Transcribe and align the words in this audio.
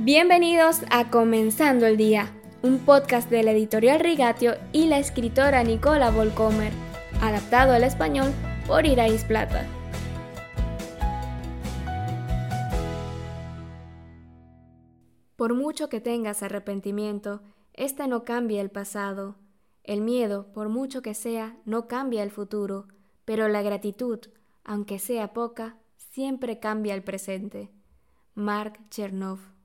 Bienvenidos 0.00 0.82
a 0.92 1.10
Comenzando 1.10 1.84
el 1.84 1.96
Día, 1.96 2.32
un 2.62 2.78
podcast 2.78 3.28
de 3.28 3.42
la 3.42 3.50
editorial 3.50 3.98
Rigatio 3.98 4.54
y 4.72 4.86
la 4.86 5.00
escritora 5.00 5.64
Nicola 5.64 6.12
Volcomer, 6.12 6.72
adaptado 7.20 7.72
al 7.72 7.82
español 7.82 8.32
por 8.68 8.86
Irais 8.86 9.24
Plata. 9.24 9.66
Por 15.34 15.54
mucho 15.54 15.88
que 15.88 16.00
tengas 16.00 16.44
arrepentimiento, 16.44 17.42
este 17.74 18.06
no 18.06 18.24
cambia 18.24 18.60
el 18.60 18.70
pasado. 18.70 19.34
El 19.82 20.02
miedo, 20.02 20.52
por 20.52 20.68
mucho 20.68 21.02
que 21.02 21.14
sea, 21.14 21.56
no 21.64 21.88
cambia 21.88 22.22
el 22.22 22.30
futuro, 22.30 22.86
pero 23.24 23.48
la 23.48 23.62
gratitud, 23.62 24.20
aunque 24.62 25.00
sea 25.00 25.32
poca, 25.32 25.76
siempre 25.96 26.60
cambia 26.60 26.94
el 26.94 27.02
presente. 27.02 27.72
Mark 28.36 28.78
Chernov 28.90 29.57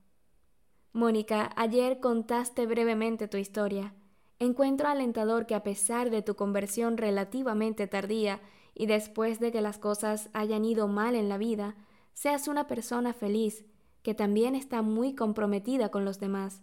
Mónica, 0.94 1.50
ayer 1.56 1.98
contaste 1.98 2.66
brevemente 2.66 3.26
tu 3.26 3.36
historia. 3.36 3.92
Encuentro 4.38 4.86
alentador 4.86 5.44
que 5.44 5.56
a 5.56 5.64
pesar 5.64 6.08
de 6.08 6.22
tu 6.22 6.36
conversión 6.36 6.96
relativamente 6.98 7.88
tardía 7.88 8.40
y 8.76 8.86
después 8.86 9.40
de 9.40 9.50
que 9.50 9.60
las 9.60 9.78
cosas 9.78 10.30
hayan 10.34 10.64
ido 10.64 10.86
mal 10.86 11.16
en 11.16 11.28
la 11.28 11.36
vida, 11.36 11.74
seas 12.12 12.46
una 12.46 12.68
persona 12.68 13.12
feliz, 13.12 13.64
que 14.04 14.14
también 14.14 14.54
está 14.54 14.82
muy 14.82 15.16
comprometida 15.16 15.88
con 15.88 16.04
los 16.04 16.20
demás. 16.20 16.62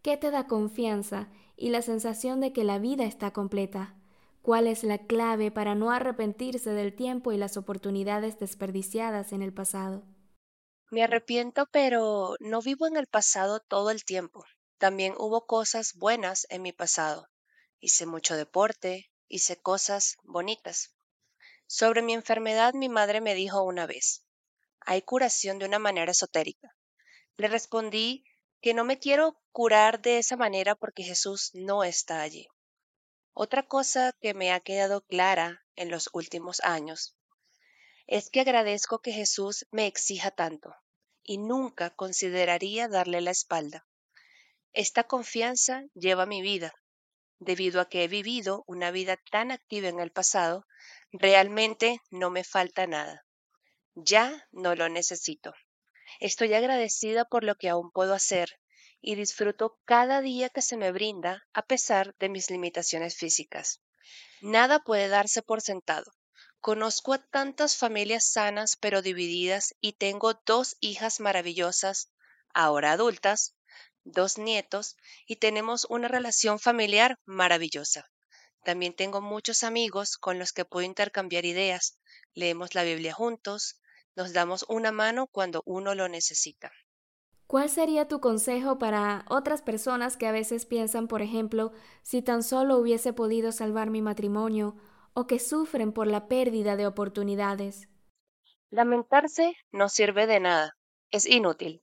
¿Qué 0.00 0.16
te 0.16 0.30
da 0.30 0.46
confianza 0.46 1.28
y 1.54 1.68
la 1.68 1.82
sensación 1.82 2.40
de 2.40 2.54
que 2.54 2.64
la 2.64 2.78
vida 2.78 3.04
está 3.04 3.34
completa? 3.34 3.94
¿Cuál 4.40 4.68
es 4.68 4.84
la 4.84 4.96
clave 4.96 5.50
para 5.50 5.74
no 5.74 5.90
arrepentirse 5.90 6.70
del 6.70 6.94
tiempo 6.94 7.30
y 7.30 7.36
las 7.36 7.58
oportunidades 7.58 8.38
desperdiciadas 8.38 9.34
en 9.34 9.42
el 9.42 9.52
pasado? 9.52 10.02
Me 10.88 11.02
arrepiento, 11.02 11.66
pero 11.72 12.36
no 12.38 12.62
vivo 12.62 12.86
en 12.86 12.96
el 12.96 13.08
pasado 13.08 13.58
todo 13.58 13.90
el 13.90 14.04
tiempo. 14.04 14.44
También 14.78 15.14
hubo 15.18 15.44
cosas 15.44 15.94
buenas 15.94 16.46
en 16.48 16.62
mi 16.62 16.72
pasado. 16.72 17.28
Hice 17.80 18.06
mucho 18.06 18.36
deporte, 18.36 19.10
hice 19.26 19.56
cosas 19.56 20.16
bonitas. 20.22 20.94
Sobre 21.66 22.02
mi 22.02 22.14
enfermedad 22.14 22.72
mi 22.74 22.88
madre 22.88 23.20
me 23.20 23.34
dijo 23.34 23.64
una 23.64 23.86
vez, 23.86 24.24
hay 24.78 25.02
curación 25.02 25.58
de 25.58 25.66
una 25.66 25.80
manera 25.80 26.12
esotérica. 26.12 26.76
Le 27.36 27.48
respondí 27.48 28.24
que 28.60 28.72
no 28.72 28.84
me 28.84 29.00
quiero 29.00 29.42
curar 29.50 30.00
de 30.00 30.18
esa 30.18 30.36
manera 30.36 30.76
porque 30.76 31.02
Jesús 31.02 31.50
no 31.54 31.82
está 31.82 32.20
allí. 32.20 32.46
Otra 33.32 33.66
cosa 33.66 34.12
que 34.20 34.34
me 34.34 34.52
ha 34.52 34.60
quedado 34.60 35.00
clara 35.00 35.66
en 35.74 35.90
los 35.90 36.08
últimos 36.12 36.60
años 36.60 37.16
es 38.06 38.30
que 38.30 38.40
agradezco 38.40 39.00
que 39.00 39.12
Jesús 39.12 39.66
me 39.70 39.86
exija 39.86 40.30
tanto 40.30 40.74
y 41.22 41.38
nunca 41.38 41.90
consideraría 41.90 42.88
darle 42.88 43.20
la 43.20 43.32
espalda. 43.32 43.86
Esta 44.72 45.04
confianza 45.04 45.84
lleva 45.94 46.26
mi 46.26 46.42
vida. 46.42 46.72
Debido 47.38 47.80
a 47.80 47.88
que 47.88 48.04
he 48.04 48.08
vivido 48.08 48.64
una 48.66 48.90
vida 48.90 49.16
tan 49.30 49.50
activa 49.50 49.88
en 49.88 50.00
el 50.00 50.12
pasado, 50.12 50.66
realmente 51.10 52.00
no 52.10 52.30
me 52.30 52.44
falta 52.44 52.86
nada. 52.86 53.26
Ya 53.94 54.46
no 54.52 54.74
lo 54.74 54.88
necesito. 54.88 55.52
Estoy 56.20 56.54
agradecida 56.54 57.24
por 57.24 57.42
lo 57.42 57.56
que 57.56 57.68
aún 57.68 57.90
puedo 57.90 58.14
hacer 58.14 58.60
y 59.00 59.16
disfruto 59.16 59.78
cada 59.84 60.20
día 60.20 60.48
que 60.48 60.62
se 60.62 60.76
me 60.76 60.92
brinda 60.92 61.46
a 61.52 61.62
pesar 61.62 62.14
de 62.18 62.28
mis 62.28 62.50
limitaciones 62.50 63.16
físicas. 63.16 63.80
Nada 64.40 64.80
puede 64.80 65.08
darse 65.08 65.42
por 65.42 65.60
sentado. 65.60 66.12
Conozco 66.66 67.12
a 67.12 67.18
tantas 67.18 67.76
familias 67.76 68.24
sanas 68.24 68.74
pero 68.74 69.00
divididas 69.00 69.76
y 69.80 69.92
tengo 69.92 70.34
dos 70.44 70.76
hijas 70.80 71.20
maravillosas, 71.20 72.10
ahora 72.52 72.90
adultas, 72.90 73.54
dos 74.02 74.36
nietos 74.36 74.96
y 75.28 75.36
tenemos 75.36 75.86
una 75.88 76.08
relación 76.08 76.58
familiar 76.58 77.20
maravillosa. 77.24 78.10
También 78.64 78.96
tengo 78.96 79.20
muchos 79.20 79.62
amigos 79.62 80.18
con 80.18 80.40
los 80.40 80.52
que 80.52 80.64
puedo 80.64 80.84
intercambiar 80.84 81.44
ideas, 81.44 82.00
leemos 82.34 82.74
la 82.74 82.82
Biblia 82.82 83.14
juntos, 83.14 83.80
nos 84.16 84.32
damos 84.32 84.64
una 84.68 84.90
mano 84.90 85.28
cuando 85.28 85.62
uno 85.66 85.94
lo 85.94 86.08
necesita. 86.08 86.72
¿Cuál 87.46 87.70
sería 87.70 88.08
tu 88.08 88.20
consejo 88.20 88.76
para 88.76 89.24
otras 89.28 89.62
personas 89.62 90.16
que 90.16 90.26
a 90.26 90.32
veces 90.32 90.66
piensan, 90.66 91.06
por 91.06 91.22
ejemplo, 91.22 91.70
si 92.02 92.22
tan 92.22 92.42
solo 92.42 92.76
hubiese 92.76 93.12
podido 93.12 93.52
salvar 93.52 93.88
mi 93.88 94.02
matrimonio 94.02 94.74
o 95.18 95.26
que 95.26 95.38
sufren 95.38 95.94
por 95.94 96.06
la 96.06 96.28
pérdida 96.28 96.76
de 96.76 96.86
oportunidades. 96.86 97.88
Lamentarse 98.68 99.56
no 99.72 99.88
sirve 99.88 100.26
de 100.26 100.40
nada, 100.40 100.76
es 101.10 101.24
inútil. 101.24 101.82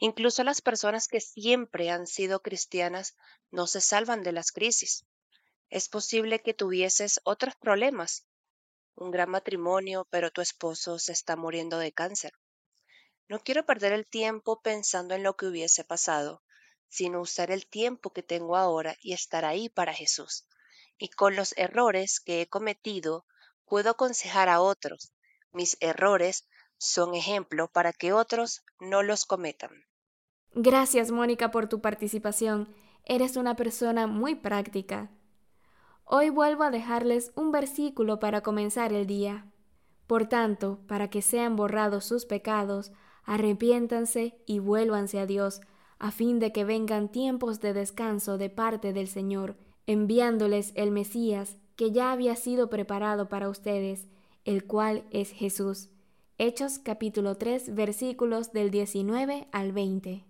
Incluso 0.00 0.44
las 0.44 0.60
personas 0.60 1.08
que 1.08 1.22
siempre 1.22 1.88
han 1.88 2.06
sido 2.06 2.42
cristianas 2.42 3.16
no 3.50 3.66
se 3.66 3.80
salvan 3.80 4.22
de 4.22 4.32
las 4.32 4.52
crisis. 4.52 5.06
Es 5.70 5.88
posible 5.88 6.40
que 6.40 6.52
tuvieses 6.52 7.20
otros 7.24 7.54
problemas, 7.56 8.26
un 8.96 9.12
gran 9.12 9.30
matrimonio, 9.30 10.06
pero 10.10 10.30
tu 10.30 10.42
esposo 10.42 10.98
se 10.98 11.12
está 11.12 11.36
muriendo 11.36 11.78
de 11.78 11.92
cáncer. 11.92 12.32
No 13.28 13.40
quiero 13.40 13.64
perder 13.64 13.94
el 13.94 14.06
tiempo 14.06 14.60
pensando 14.60 15.14
en 15.14 15.22
lo 15.22 15.36
que 15.36 15.46
hubiese 15.46 15.84
pasado, 15.84 16.42
sino 16.90 17.22
usar 17.22 17.50
el 17.50 17.66
tiempo 17.66 18.12
que 18.12 18.22
tengo 18.22 18.56
ahora 18.56 18.94
y 19.00 19.14
estar 19.14 19.46
ahí 19.46 19.70
para 19.70 19.94
Jesús 19.94 20.46
y 20.98 21.08
con 21.08 21.36
los 21.36 21.56
errores 21.56 22.20
que 22.20 22.42
he 22.42 22.48
cometido 22.48 23.24
puedo 23.64 23.90
aconsejar 23.90 24.48
a 24.48 24.60
otros. 24.60 25.12
Mis 25.52 25.76
errores 25.80 26.48
son 26.78 27.14
ejemplo 27.14 27.68
para 27.68 27.92
que 27.92 28.12
otros 28.12 28.62
no 28.80 29.02
los 29.02 29.24
cometan. 29.24 29.70
Gracias, 30.52 31.10
Mónica, 31.10 31.50
por 31.50 31.68
tu 31.68 31.80
participación. 31.80 32.74
Eres 33.04 33.36
una 33.36 33.56
persona 33.56 34.06
muy 34.06 34.34
práctica. 34.34 35.10
Hoy 36.04 36.30
vuelvo 36.30 36.62
a 36.62 36.70
dejarles 36.70 37.32
un 37.34 37.52
versículo 37.52 38.18
para 38.18 38.40
comenzar 38.40 38.92
el 38.92 39.06
día. 39.06 39.52
Por 40.06 40.26
tanto, 40.26 40.80
para 40.88 41.10
que 41.10 41.20
sean 41.20 41.54
borrados 41.54 42.06
sus 42.06 42.24
pecados, 42.24 42.92
arrepiéntanse 43.24 44.42
y 44.46 44.58
vuélvanse 44.58 45.20
a 45.20 45.26
Dios, 45.26 45.60
a 45.98 46.10
fin 46.10 46.38
de 46.38 46.52
que 46.52 46.64
vengan 46.64 47.10
tiempos 47.10 47.60
de 47.60 47.74
descanso 47.74 48.38
de 48.38 48.48
parte 48.48 48.94
del 48.94 49.08
Señor, 49.08 49.56
enviándoles 49.88 50.72
el 50.74 50.90
Mesías 50.90 51.56
que 51.74 51.90
ya 51.90 52.12
había 52.12 52.36
sido 52.36 52.68
preparado 52.68 53.30
para 53.30 53.48
ustedes, 53.48 54.06
el 54.44 54.64
cual 54.64 55.04
es 55.10 55.30
Jesús. 55.30 55.88
Hechos 56.36 56.78
capítulo 56.78 57.36
3 57.36 57.74
versículos 57.74 58.52
del 58.52 58.70
19 58.70 59.48
al 59.50 59.72
20. 59.72 60.24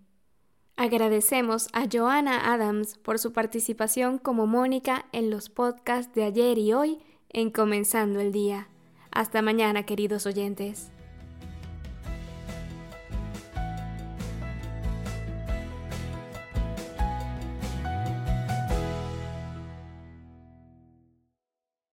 Agradecemos 0.77 1.67
a 1.73 1.87
Joanna 1.91 2.53
Adams 2.53 2.97
por 2.99 3.19
su 3.19 3.33
participación 3.33 4.17
como 4.17 4.47
Mónica 4.47 5.07
en 5.11 5.29
los 5.29 5.49
podcasts 5.49 6.15
de 6.15 6.23
ayer 6.23 6.57
y 6.57 6.71
hoy 6.71 6.99
en 7.27 7.51
Comenzando 7.51 8.21
el 8.21 8.31
Día. 8.31 8.69
Hasta 9.11 9.41
mañana, 9.41 9.85
queridos 9.85 10.25
oyentes. 10.25 10.89